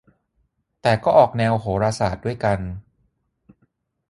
[0.81, 2.59] แต่ก็ออกแนวโหราศาสตร์ด้วยกัน